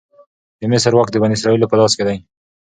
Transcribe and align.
د 0.59 0.61
مصر 0.71 0.91
واک 0.95 1.09
د 1.11 1.15
بنی 1.21 1.35
اسرائیلو 1.37 1.69
په 1.71 1.77
لاس 1.79 1.93
کې 1.97 2.03
شو. 2.07 2.15